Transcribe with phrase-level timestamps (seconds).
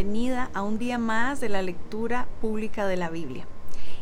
[0.00, 3.46] bienvenida a un día más de la lectura pública de la Biblia.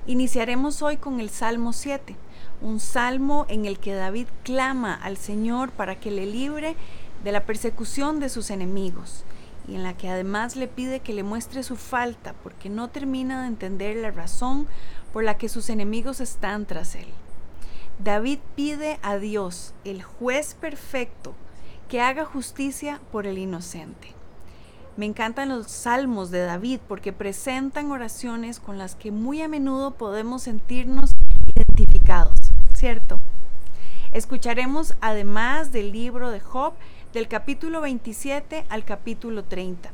[0.06, 2.14] Iniciaremos hoy con el Salmo 7,
[2.62, 6.76] un salmo en el que David clama al Señor para que le libre
[7.24, 9.24] de la persecución de sus enemigos
[9.66, 13.42] y en la que además le pide que le muestre su falta porque no termina
[13.42, 14.68] de entender la razón
[15.12, 17.08] por la que sus enemigos están tras él.
[17.98, 21.34] David pide a Dios, el juez perfecto,
[21.88, 24.17] que haga justicia por el inocente.
[24.98, 29.92] Me encantan los salmos de David porque presentan oraciones con las que muy a menudo
[29.92, 31.12] podemos sentirnos
[31.54, 32.34] identificados,
[32.74, 33.20] ¿cierto?
[34.12, 36.72] Escucharemos además del libro de Job
[37.12, 39.92] del capítulo 27 al capítulo 30,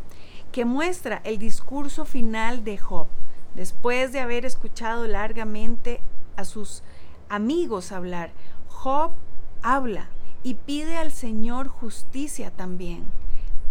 [0.53, 3.09] que muestra el discurso final de Job,
[3.55, 6.01] después de haber escuchado largamente
[6.37, 6.83] a sus
[7.29, 8.31] amigos hablar.
[8.71, 9.13] Job
[9.61, 10.09] habla
[10.43, 13.05] y pide al Señor justicia también.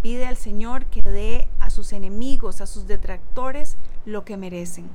[0.04, 4.90] Pide al Señor que dé a sus enemigos, a sus detractores, lo que merecen.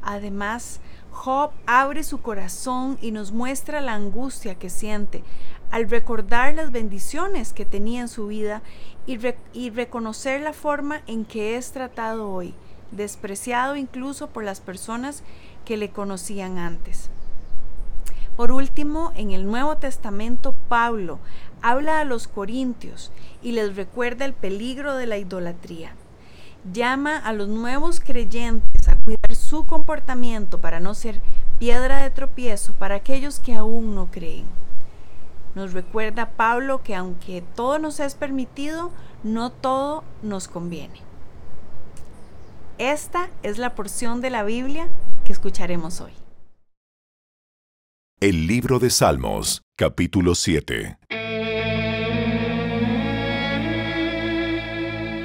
[0.00, 0.80] Además,
[1.10, 5.22] Job abre su corazón y nos muestra la angustia que siente
[5.70, 8.62] al recordar las bendiciones que tenía en su vida
[9.06, 9.18] y,
[9.52, 12.54] y, reconocer la forma en que es tratado hoy,
[12.90, 15.22] despreciado incluso por las personas
[15.66, 17.10] que le conocían antes.
[18.36, 21.18] Por último, en el Nuevo Testamento, Pablo
[21.60, 25.94] habla a los corintios y les recuerda el peligro de la idolatría.
[26.72, 31.20] Llama a los nuevos creyentes a cuidar su comportamiento para no ser
[31.58, 34.46] piedra de tropiezo para aquellos que aún no creen.
[35.54, 38.90] Nos recuerda Pablo que aunque todo nos es permitido,
[39.22, 41.00] no todo nos conviene.
[42.78, 44.88] Esta es la porción de la Biblia
[45.24, 46.12] que escucharemos hoy.
[48.22, 50.96] El libro de Salmos, capítulo 7.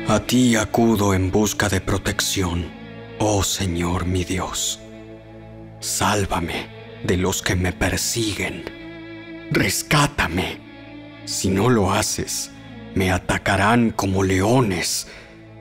[0.08, 2.66] A ti acudo en busca de protección,
[3.19, 4.80] oh Señor mi Dios.
[5.80, 6.69] Sálvame
[7.03, 8.63] de los que me persiguen.
[9.52, 10.58] Rescátame.
[11.25, 12.50] Si no lo haces,
[12.96, 15.08] me atacarán como leones,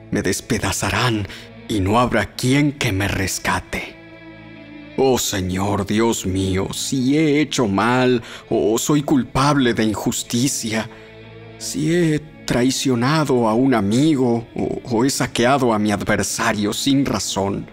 [0.09, 1.27] me despedazarán
[1.67, 3.96] y no habrá quien que me rescate.
[4.99, 10.89] Oh Señor Dios mío, si he hecho mal o soy culpable de injusticia,
[11.59, 17.69] si he traicionado a un amigo o, he saqueado a mi adversario sin razón,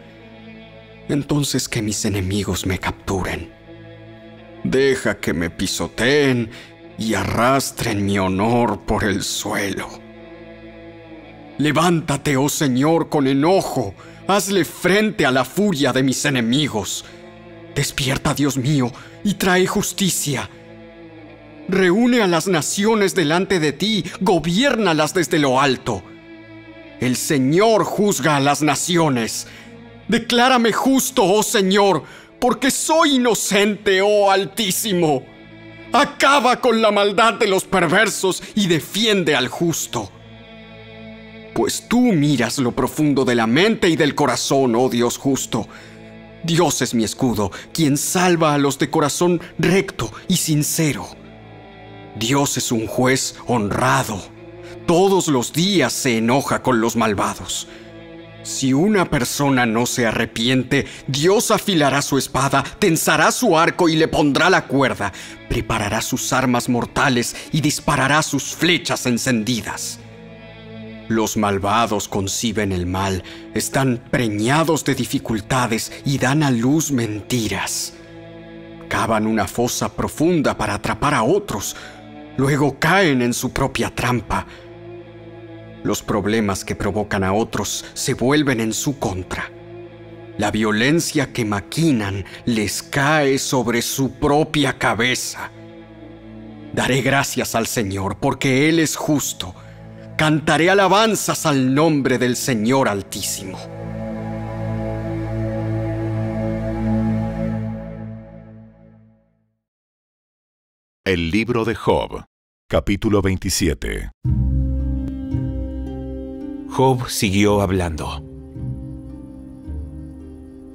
[1.09, 3.51] entonces que mis enemigos me capturen.
[4.63, 6.51] Deja que me pisoteen
[6.99, 9.89] y arrastren mi honor por el suelo.
[11.57, 13.95] Levántate, oh Señor, con enojo,
[14.27, 17.05] hazle frente a la furia de mis enemigos.
[17.75, 18.93] Despierta, Dios mío,
[19.25, 20.49] y trae justicia.
[21.69, 26.03] Reúne a las naciones delante de ti, gobiérnalas desde lo alto.
[27.01, 29.47] El Señor juzga a las naciones.
[30.09, 32.05] Declárame justo, oh Señor,
[32.39, 35.25] porque soy inocente, oh Altísimo.
[35.93, 40.11] Acaba con la maldad de los perversos y defiende al justo.
[41.55, 45.69] Pues tú miras lo profundo de la mente y del corazón, oh Dios justo
[46.45, 51.09] Dios es mi escudo, quien salva a los de corazón recto y sincero.
[52.17, 54.23] Dios es un juez honrado.
[54.87, 57.67] Todos los días se enoja con los malvados.
[58.43, 64.07] Si una persona no se arrepiente, Dios afilará su espada, tensará su arco y le
[64.07, 65.15] pondrá la cuerda,
[65.49, 69.99] preparará sus armas mortales y disparará sus flechas encendidas.
[71.09, 73.23] Los malvados conciben el mal,
[73.53, 77.93] están preñados de dificultades y dan a luz mentiras.
[78.89, 81.77] Cavan una fosa profunda para atrapar a otros,
[82.39, 84.47] luego caen en su propia trampa.
[85.83, 89.51] Los problemas que provocan a otros se vuelven en su contra.
[90.39, 95.51] La violencia que maquinan les cae sobre su propia cabeza.
[96.73, 99.55] Daré gracias al Señor porque Él es justo
[100.17, 103.59] cantaré alabanzas al nombre del Señor Altísimo.
[111.05, 112.25] El libro de Job,
[112.69, 114.11] capítulo 27.
[116.71, 118.25] Job siguió hablando.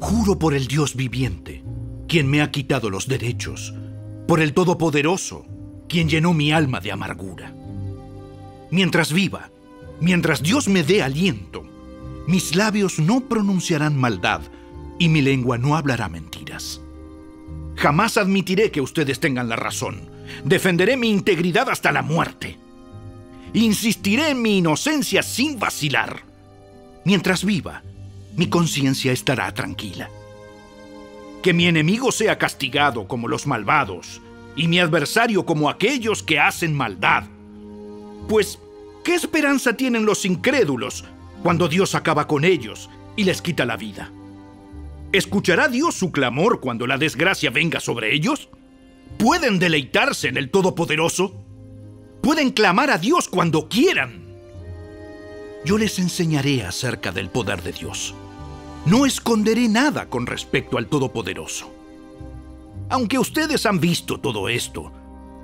[0.02, 1.64] Juro por el Dios viviente,
[2.08, 3.74] quien me ha quitado los derechos,
[4.28, 5.46] por el Todopoderoso,
[5.88, 7.59] quien llenó mi alma de amargura
[8.72, 9.50] mientras viva,
[10.00, 11.64] mientras Dios me dé aliento,
[12.28, 14.42] mis labios no pronunciarán maldad
[15.00, 16.82] y mi lengua no hablará mentiras.
[17.76, 20.02] Jamás admitiré que ustedes tengan la razón.
[20.44, 22.58] Defenderé mi integridad hasta la muerte.
[23.54, 26.28] Insistiré en mi inocencia sin vacilar.
[27.06, 27.82] mientras viva,
[28.36, 30.10] mi conciencia estará tranquila.
[31.42, 34.22] Que mi enemigo sea castigado como los malvados
[34.56, 37.24] y mi adversario como aquellos que hacen maldad.
[38.30, 38.60] Pues,
[39.04, 41.04] ¿qué esperanza tienen los incrédulos
[41.42, 44.12] cuando Dios acaba con ellos y les quita la vida?
[45.12, 48.50] ¿Escuchará Dios su clamor cuando la desgracia venga sobre ellos?
[49.18, 51.44] ¿Pueden deleitarse en el Todopoderoso?
[52.22, 54.28] ¿Pueden clamar a Dios cuando quieran?
[55.66, 58.14] Yo les enseñaré acerca del poder de Dios.
[58.86, 61.74] No esconderé nada con respecto al Todopoderoso.
[62.92, 64.92] Aunque ustedes han visto todo esto,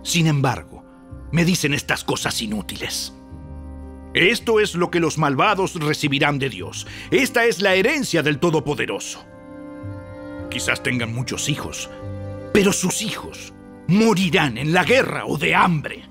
[0.04, 0.85] sin embargo,
[1.36, 3.14] me dicen estas cosas inútiles.
[4.14, 6.88] Esto es lo que los malvados recibirán de Dios.
[7.12, 9.26] Esta es la herencia del Todopoderoso.
[10.50, 11.90] Quizás tengan muchos hijos,
[12.54, 13.52] pero sus hijos
[13.88, 16.04] morirán en la guerra o de hambre.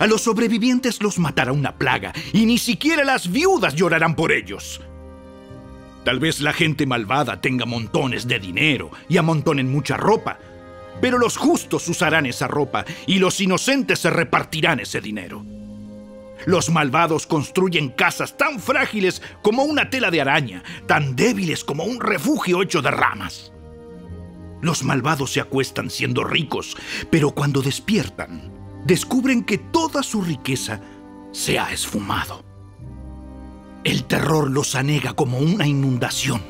[0.00, 4.80] A los sobrevivientes los matará una plaga y ni siquiera las viudas llorarán por ellos.
[6.04, 10.40] Tal vez la gente malvada tenga montones de dinero y amontonen mucha ropa,
[11.00, 15.44] pero los justos usarán esa ropa y los inocentes se repartirán ese dinero.
[16.46, 22.00] Los malvados construyen casas tan frágiles como una tela de araña, tan débiles como un
[22.00, 23.52] refugio hecho de ramas.
[24.60, 26.76] Los malvados se acuestan siendo ricos,
[27.10, 28.52] pero cuando despiertan,
[28.84, 30.80] descubren que toda su riqueza
[31.32, 32.44] se ha esfumado.
[33.82, 36.42] El terror los anega como una inundación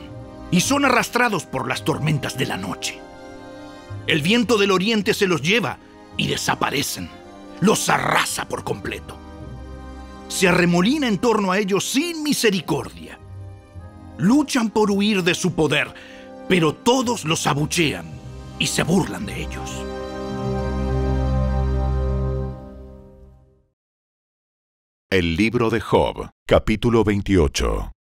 [0.51, 3.04] y son arrastrados por las tormentas de la noche.
[4.07, 5.79] El viento del oriente se los lleva
[6.17, 7.09] y desaparecen.
[7.61, 9.25] Los arrasa por completo
[10.35, 13.19] se arremolina en torno a ellos sin misericordia.
[14.19, 15.95] Luchan por huir de su poder,
[16.49, 18.07] pero todos los abuchean
[18.59, 19.71] y se burlan de ellos.
[25.11, 27.94] El libro de Job, capítulo 28.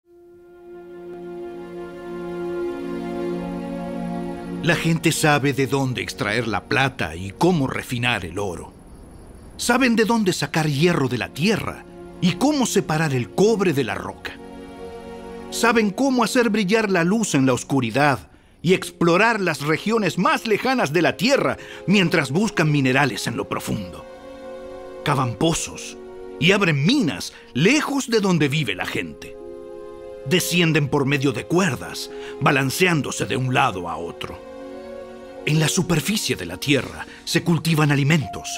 [4.65, 8.73] La gente sabe de dónde extraer la plata y cómo refinar el oro.
[9.59, 11.85] Saben de dónde sacar hierro de la tierra
[12.23, 14.39] y cómo separar el cobre de la roca.
[15.51, 18.31] Saben cómo hacer brillar la luz en la oscuridad
[18.63, 24.07] y explorar las regiones más lejanas de la Tierra mientras buscan minerales en lo profundo.
[25.05, 25.99] Cavan pozos
[26.41, 29.37] y abren minas lejos de donde vive la gente.
[30.25, 34.54] Descienden por medio de cuerdas, balanceándose de un lado a otro.
[35.46, 38.49] En la superficie de la Tierra se cultivan alimentos,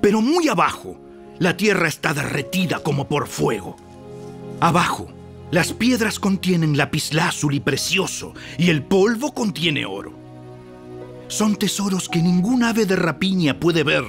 [0.00, 1.00] pero muy abajo
[1.38, 3.76] la tierra está derretida como por fuego.
[4.60, 5.08] Abajo,
[5.50, 10.12] las piedras contienen lapislázuli precioso y el polvo contiene oro.
[11.28, 14.04] Son tesoros que ningún ave de rapiña puede ver,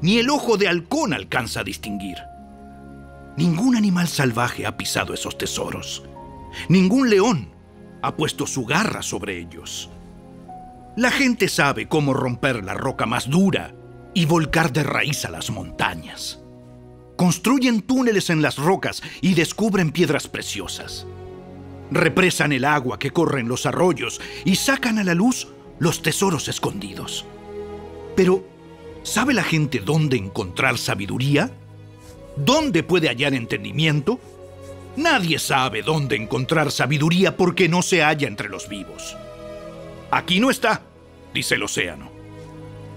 [0.00, 2.16] ni el ojo de halcón alcanza a distinguir.
[3.36, 6.04] Ningún animal salvaje ha pisado esos tesoros.
[6.68, 7.50] Ningún león
[8.02, 9.90] ha puesto su garra sobre ellos.
[10.96, 13.74] La gente sabe cómo romper la roca más dura
[14.14, 16.40] y volcar de raíz a las montañas.
[17.16, 21.06] Construyen túneles en las rocas y descubren piedras preciosas.
[21.90, 25.48] Represan el agua que corre en los arroyos y sacan a la luz
[25.78, 27.26] los tesoros escondidos.
[28.16, 28.42] Pero,
[29.02, 31.50] ¿sabe la gente dónde encontrar sabiduría?
[32.36, 34.18] ¿Dónde puede hallar entendimiento?
[34.96, 39.14] Nadie sabe dónde encontrar sabiduría porque no se halla entre los vivos.
[40.10, 40.82] Aquí no está,
[41.34, 42.10] dice el océano.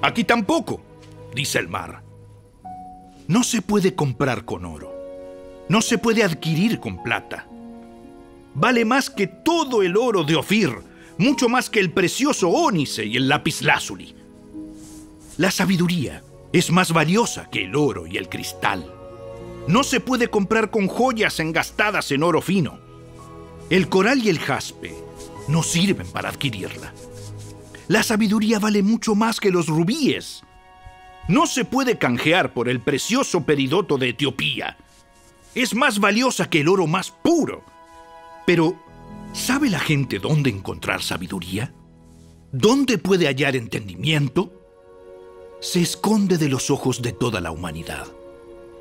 [0.01, 0.81] Aquí tampoco,
[1.33, 2.09] dice el mar
[3.29, 4.91] no se puede comprar con oro.
[5.69, 7.47] No se puede adquirir con plata.
[8.55, 10.71] Vale más que todo el oro de Ofir,
[11.19, 14.15] mucho más que el precioso ónice y el lapislázuli.
[15.37, 18.91] La sabiduría es más valiosa que el oro y el cristal.
[19.67, 22.79] No se puede comprar con joyas engastadas en oro fino.
[23.69, 24.95] El coral y el jaspe
[25.49, 26.93] no sirven para adquirirla.
[27.87, 30.43] La sabiduría vale mucho más que los rubíes
[31.29, 34.77] no se puede canjear por el precioso peridoto de Etiopía.
[35.53, 37.63] Es más valiosa que el oro más puro.
[38.47, 38.75] Pero,
[39.31, 41.71] ¿sabe la gente dónde encontrar sabiduría?
[42.51, 44.51] ¿Dónde puede hallar entendimiento?
[45.61, 48.07] Se esconde de los ojos de toda la humanidad.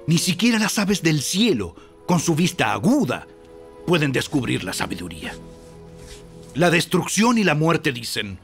[0.06, 3.28] Ni siquiera las aves del cielo, con su vista aguda,
[3.86, 5.34] pueden descubrir la sabiduría.
[6.54, 8.38] La destrucción y la muerte dicen,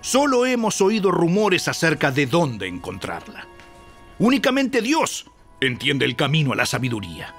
[0.00, 3.46] Solo hemos oído rumores acerca de dónde encontrarla.
[4.18, 5.26] Únicamente Dios
[5.60, 7.34] entiende el camino a la sabiduría.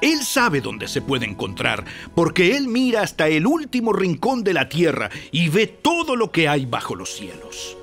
[0.00, 1.84] Él sabe dónde se puede encontrar,
[2.14, 6.48] porque Él mira hasta el último rincón de la tierra y ve todo lo que
[6.48, 7.76] hay bajo los cielos.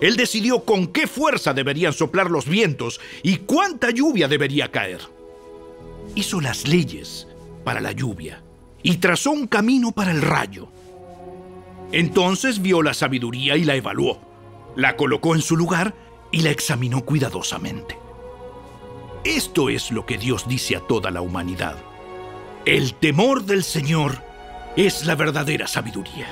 [0.00, 5.00] Él decidió con qué fuerza deberían soplar los vientos y cuánta lluvia debería caer.
[6.14, 7.26] Hizo las leyes
[7.64, 8.42] para la lluvia
[8.82, 10.68] y trazó un camino para el rayo.
[11.96, 14.20] Entonces vio la sabiduría y la evaluó,
[14.76, 15.94] la colocó en su lugar
[16.30, 17.98] y la examinó cuidadosamente.
[19.24, 21.78] Esto es lo que Dios dice a toda la humanidad.
[22.66, 24.22] El temor del Señor
[24.76, 26.26] es la verdadera sabiduría.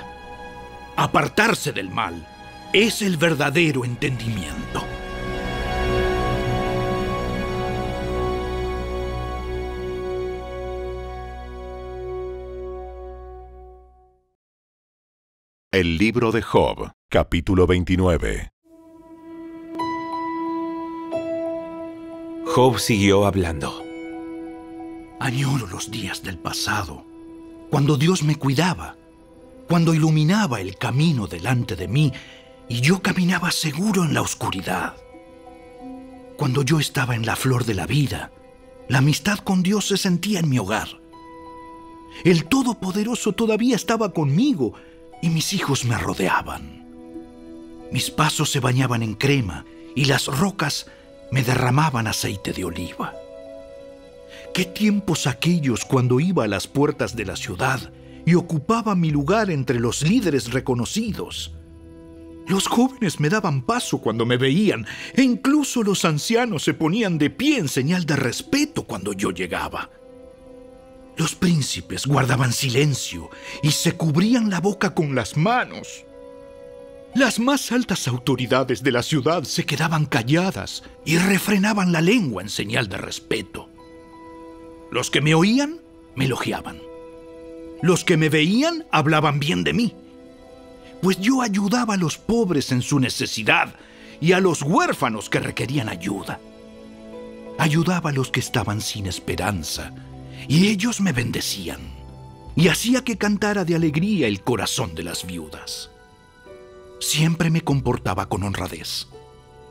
[0.97, 2.29] Apartarse del mal
[2.75, 4.85] es el verdadero entendimiento.
[15.75, 18.53] El libro de Job, capítulo 29.
[22.47, 23.83] Job siguió hablando.
[25.19, 27.05] Añoro los días del pasado,
[27.71, 28.95] cuando Dios me cuidaba,
[29.67, 32.13] cuando iluminaba el camino delante de mí
[32.69, 34.95] y yo caminaba seguro en la oscuridad.
[36.37, 38.31] Cuando yo estaba en la flor de la vida,
[38.89, 40.87] la amistad con Dios se sentía en mi hogar.
[42.23, 44.75] El Todopoderoso todavía estaba conmigo
[45.25, 46.85] y mis hijos me rodeaban.
[47.91, 49.65] Mis pasos se bañaban en crema
[49.97, 50.87] y las rocas
[51.33, 53.15] me derramaban aceite de oliva.
[54.53, 57.91] Qué tiempos aquellos cuando iba a las puertas de la ciudad
[58.27, 61.55] y ocupaba mi lugar entre los líderes reconocidos.
[62.47, 67.31] Los jóvenes me daban paso cuando me veían e incluso los ancianos se ponían de
[67.31, 69.89] pie en señal de respeto cuando yo llegaba.
[71.17, 73.31] Los príncipes guardaban silencio
[73.63, 76.05] y se cubrían la boca con las manos.
[77.15, 82.49] Las más altas autoridades de la ciudad se quedaban calladas y refrenaban la lengua en
[82.49, 83.69] señal de respeto.
[84.91, 85.81] Los que me oían
[86.17, 86.81] me elogiaban.
[87.81, 89.95] Los que me veían hablaban bien de mí,
[91.01, 93.75] pues yo ayudaba a los pobres en su necesidad
[94.21, 96.41] y a los huérfanos que requerían ayuda.
[97.59, 99.93] Ayudaba a los que estaban sin esperanza
[100.49, 101.81] y ellos me bendecían,
[102.57, 105.91] y hacía que cantara de alegría el corazón de las viudas.
[107.01, 109.09] Siempre me comportaba con honradez.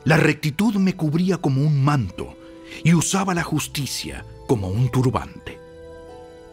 [0.04, 2.36] La rectitud me cubría como un manto
[2.82, 5.58] y usaba la justicia como un turbante.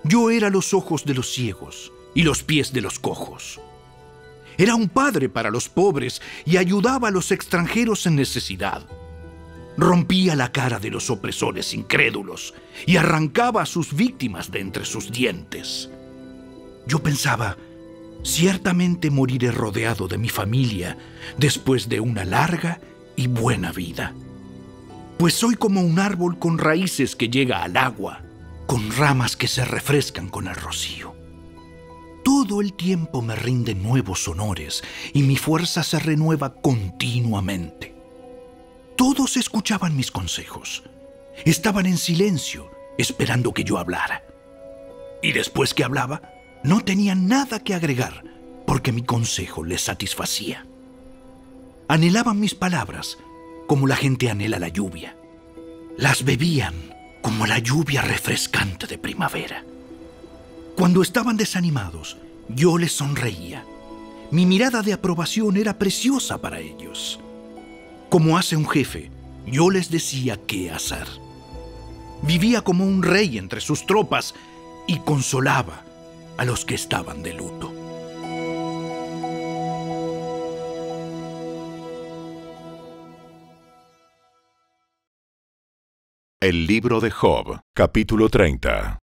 [0.03, 3.59] Yo era los ojos de los ciegos y los pies de los cojos.
[4.57, 8.85] Era un padre para los pobres y ayudaba a los extranjeros en necesidad
[9.77, 12.53] rompía la cara de los opresores incrédulos
[12.85, 15.89] y arrancaba a sus víctimas de entre sus dientes.
[16.87, 17.57] Yo pensaba,
[18.23, 20.97] ciertamente moriré rodeado de mi familia
[21.37, 22.79] después de una larga
[23.15, 24.13] y buena vida.
[25.17, 28.23] Pues soy como un árbol con raíces que llega al agua,
[28.65, 31.13] con ramas que se refrescan con el rocío.
[32.23, 38.00] Todo el tiempo me rinden nuevos honores y mi fuerza se renueva continuamente.
[39.01, 40.83] Todos escuchaban mis consejos.
[41.43, 44.23] Estaban en silencio, esperando que yo hablara.
[45.23, 46.21] Y después que hablaba,
[46.63, 48.23] no tenían nada que agregar,
[48.67, 50.67] porque mi consejo les satisfacía.
[51.87, 53.17] Anhelaban mis palabras
[53.65, 55.17] como la gente anhela la lluvia.
[55.97, 56.75] Las bebían
[57.23, 59.65] como la lluvia refrescante de primavera.
[60.77, 62.17] Cuando estaban desanimados,
[62.49, 63.65] yo les sonreía.
[64.29, 67.19] Mi mirada de aprobación era preciosa para ellos.
[68.11, 69.09] Como hace un jefe,
[69.47, 71.07] yo les decía qué hacer.
[72.23, 74.35] Vivía como un rey entre sus tropas
[74.85, 75.85] y consolaba
[76.37, 77.71] a los que estaban de luto.
[86.41, 88.99] El libro de Job, capítulo 30.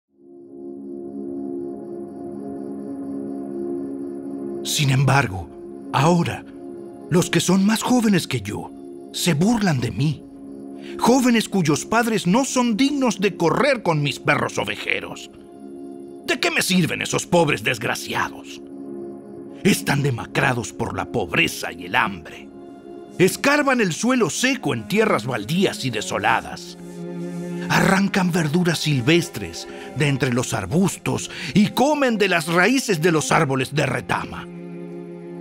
[4.65, 5.49] Sin embargo,
[5.93, 6.43] ahora,
[7.09, 8.73] los que son más jóvenes que yo,
[9.11, 10.23] se burlan de mí.
[10.99, 15.29] Jóvenes cuyos padres no son dignos de correr con mis perros ovejeros.
[16.25, 18.61] ¿De qué me sirven esos pobres desgraciados?
[19.63, 22.49] Están demacrados por la pobreza y el hambre.
[23.17, 26.77] Escarban el suelo seco en tierras baldías y desoladas.
[27.69, 33.73] Arrancan verduras silvestres de entre los arbustos y comen de las raíces de los árboles
[33.73, 34.47] de retama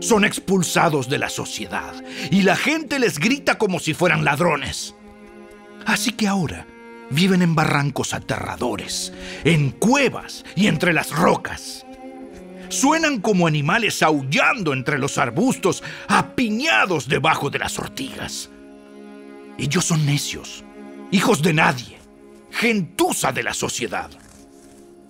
[0.01, 1.95] son expulsados de la sociedad
[2.31, 4.95] y la gente les grita como si fueran ladrones.
[5.87, 6.67] Así que ahora
[7.11, 9.13] viven en barrancos aterradores,
[9.45, 11.87] en cuevas y entre las rocas.
[12.69, 18.51] Suenan como animales aullando entre los arbustos, apiñados debajo de las ortigas.
[19.57, 20.65] Ellos son necios,
[21.13, 21.99] hijos de nadie,
[22.51, 24.11] gentuza de la sociedad.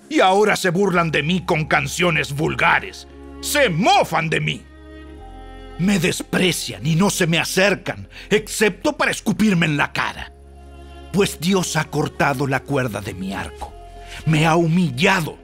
[0.09, 3.09] Y ahora se burlan de mí con canciones vulgares,
[3.41, 4.66] se mofan de mí.
[5.79, 10.33] Me desprecian y no se me acercan, excepto para escupirme en la cara.
[11.13, 13.73] Pues Dios ha cortado la cuerda de mi arco,
[14.25, 15.39] me ha humillado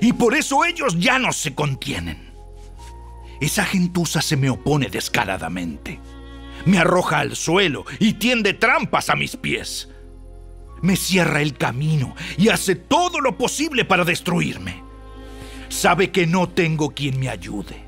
[0.00, 2.28] y por eso ellos ya no se contienen.
[3.40, 6.00] Esa gentuza se me opone descaradamente.
[6.64, 9.88] Me arroja al suelo y tiende trampas a mis pies.
[10.82, 14.82] Me cierra el camino y hace todo lo posible para destruirme.
[15.68, 17.87] Sabe que no tengo quien me ayude.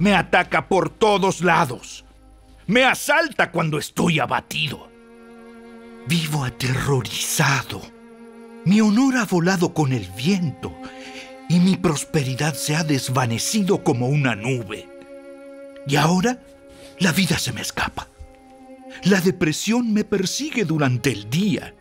[0.00, 2.06] Me ataca por todos lados.
[2.66, 4.88] Me asalta cuando estoy abatido.
[6.06, 7.82] Vivo aterrorizado.
[8.64, 10.74] Mi honor ha volado con el viento
[11.50, 14.88] y mi prosperidad se ha desvanecido como una nube.
[15.86, 16.40] Y ahora
[16.98, 18.08] la vida se me escapa.
[19.04, 21.74] La depresión me persigue durante el día.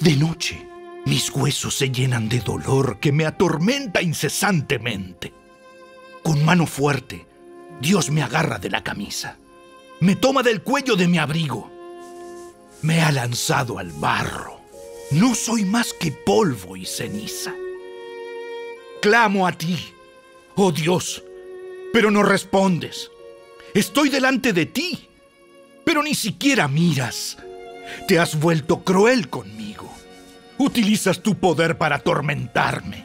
[0.00, 0.66] De noche,
[1.06, 5.32] mis huesos se llenan de dolor que me atormenta incesantemente.
[6.24, 7.28] Con mano fuerte,
[7.80, 9.38] Dios me agarra de la camisa.
[10.00, 11.70] Me toma del cuello de mi abrigo.
[12.82, 14.60] Me ha lanzado al barro.
[15.10, 17.54] No soy más que polvo y ceniza
[19.04, 19.78] clamo a ti,
[20.54, 21.22] oh Dios,
[21.92, 23.10] pero no respondes.
[23.74, 25.10] Estoy delante de ti,
[25.84, 27.36] pero ni siquiera miras.
[28.08, 29.92] Te has vuelto cruel conmigo.
[30.56, 33.04] Utilizas tu poder para atormentarme.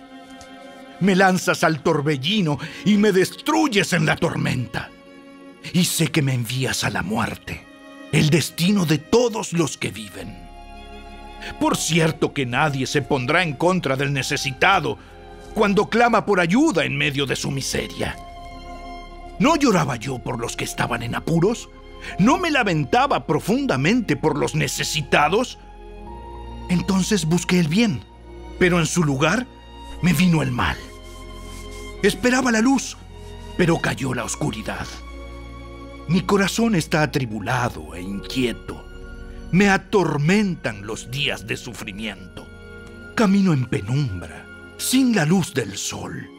[1.00, 4.90] Me lanzas al torbellino y me destruyes en la tormenta.
[5.74, 7.66] Y sé que me envías a la muerte,
[8.12, 10.38] el destino de todos los que viven.
[11.60, 14.98] Por cierto que nadie se pondrá en contra del necesitado,
[15.54, 18.16] cuando clama por ayuda en medio de su miseria.
[19.40, 21.70] ¿No lloraba yo por los que estaban en apuros?
[22.18, 25.58] ¿No me lamentaba profundamente por los necesitados?
[26.70, 28.04] Entonces busqué el bien,
[28.60, 29.48] pero en su lugar
[30.02, 30.78] me vino el mal.
[32.02, 32.98] Esperaba la luz,
[33.58, 34.88] pero cayó la oscuridad.
[36.08, 38.86] Mi corazón está atribulado e inquieto.
[39.52, 42.48] Me atormentan los días de sufrimiento.
[43.16, 44.46] Camino en penumbra
[44.80, 46.30] sin la luz del sol.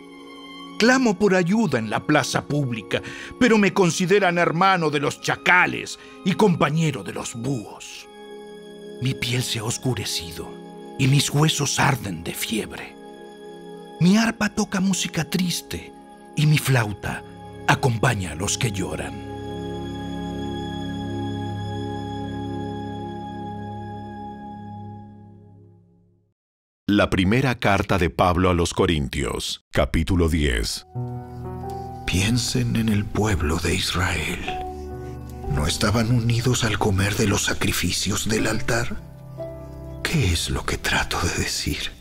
[0.78, 3.02] Clamo por ayuda en la plaza pública,
[3.38, 8.08] pero me consideran hermano de los chacales y compañero de los búhos.
[9.02, 10.50] Mi piel se ha oscurecido
[10.98, 12.99] y mis huesos arden de fiebre.
[14.00, 15.92] Mi arpa toca música triste
[16.34, 17.22] y mi flauta
[17.68, 19.12] acompaña a los que lloran.
[26.86, 30.86] La primera carta de Pablo a los Corintios, capítulo 10.
[32.06, 34.40] Piensen en el pueblo de Israel.
[35.54, 38.96] ¿No estaban unidos al comer de los sacrificios del altar?
[40.02, 41.99] ¿Qué es lo que trato de decir?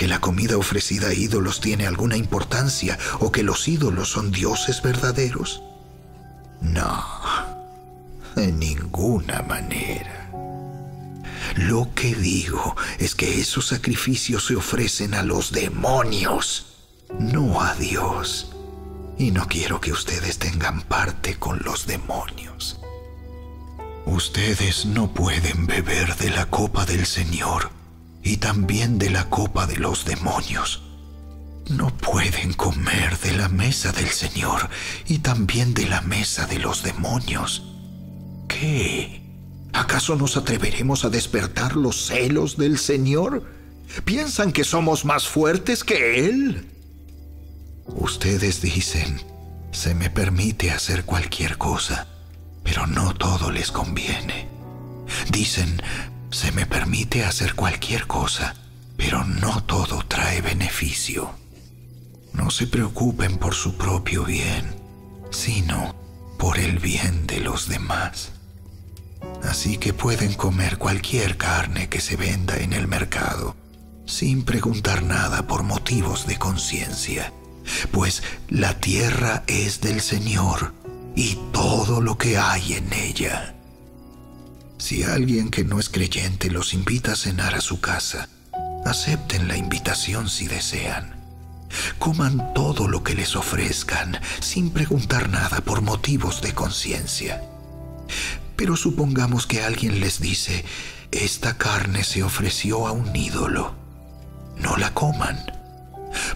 [0.00, 4.80] ¿Que la comida ofrecida a ídolos tiene alguna importancia o que los ídolos son dioses
[4.80, 5.62] verdaderos?
[6.62, 7.04] No,
[8.34, 10.30] de ninguna manera.
[11.56, 16.78] Lo que digo es que esos sacrificios se ofrecen a los demonios,
[17.18, 18.52] no a Dios.
[19.18, 22.80] Y no quiero que ustedes tengan parte con los demonios.
[24.06, 27.78] Ustedes no pueden beber de la copa del Señor
[28.22, 30.82] y también de la copa de los demonios.
[31.68, 34.68] No pueden comer de la mesa del Señor
[35.06, 37.62] y también de la mesa de los demonios.
[38.48, 39.22] ¿Qué?
[39.72, 43.44] ¿Acaso nos atreveremos a despertar los celos del Señor?
[44.04, 46.66] ¿Piensan que somos más fuertes que Él?
[47.86, 49.20] Ustedes dicen,
[49.72, 52.08] se me permite hacer cualquier cosa,
[52.64, 54.48] pero no todo les conviene.
[55.30, 55.80] Dicen,
[56.30, 58.54] se me permite hacer cualquier cosa,
[58.96, 61.30] pero no todo trae beneficio.
[62.32, 64.74] No se preocupen por su propio bien,
[65.30, 65.94] sino
[66.38, 68.32] por el bien de los demás
[69.42, 73.56] así que pueden comer cualquier carne que se venda en el mercado,
[74.06, 77.32] sin preguntar nada por motivos de conciencia,
[77.90, 80.74] pues la tierra es del Señor
[81.14, 83.54] y todo lo que hay en ella.
[84.80, 88.30] Si alguien que no es creyente los invita a cenar a su casa,
[88.86, 91.16] acepten la invitación si desean.
[91.98, 97.42] Coman todo lo que les ofrezcan sin preguntar nada por motivos de conciencia.
[98.56, 100.64] Pero supongamos que alguien les dice,
[101.10, 103.74] esta carne se ofreció a un ídolo.
[104.56, 105.38] No la coman,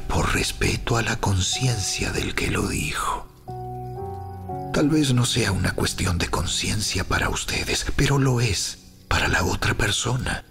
[0.07, 3.34] por respeto a la conciencia del que lo dijo.
[4.75, 9.45] Tal vez no sea una cuestión de conciencia para ustedes, pero lo es para la
[9.45, 10.45] otra persona.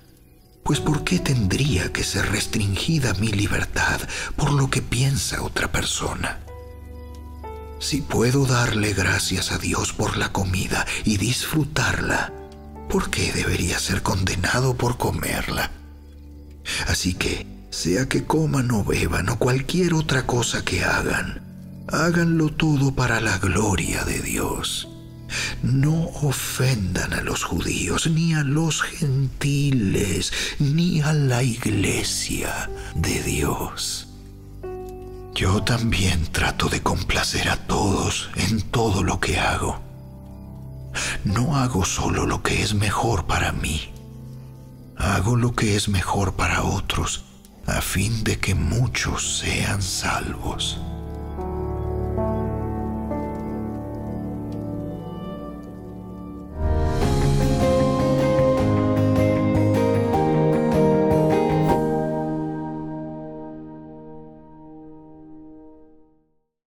[0.64, 4.00] Pues ¿por qué tendría que ser restringida mi libertad
[4.38, 6.40] por lo que piensa otra persona?
[7.80, 12.32] Si puedo darle gracias a Dios por la comida y disfrutarla,
[12.90, 15.70] ¿por qué debería ser condenado por comerla?
[16.88, 21.53] Así que, Sea que coman o beban o cualquier otra cosa que hagan,
[21.94, 24.88] háganlo todo para la gloria de Dios.
[25.62, 34.08] No ofendan a los judíos, ni a los gentiles, ni a la iglesia de Dios.
[35.36, 39.82] Yo también trato de complacer a todos en todo lo que hago.
[41.24, 43.92] No hago solo lo que es mejor para mí,
[44.98, 47.26] hago lo que es mejor para otros,
[47.66, 50.80] a fin de que muchos sean salvos.